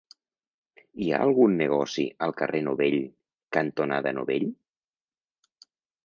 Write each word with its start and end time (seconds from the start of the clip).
Hi 1.03 1.09
ha 1.09 1.17
algun 1.25 1.51
negoci 1.57 2.05
al 2.27 2.33
carrer 2.39 2.61
Novell 2.67 2.97
cantonada 3.59 4.13
Novell? 4.21 4.47